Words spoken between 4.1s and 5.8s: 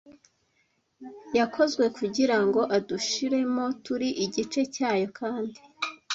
igice cyayo kandi